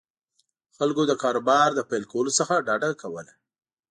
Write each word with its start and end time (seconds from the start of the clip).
خلکو 0.77 1.01
د 1.07 1.13
کاروبار 1.23 1.67
له 1.77 1.83
پیل 1.89 2.03
کولو 2.11 2.31
څخه 2.39 2.63
ډډه 2.67 2.89
کوله. 3.01 3.33